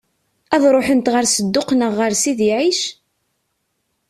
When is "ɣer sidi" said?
1.99-2.49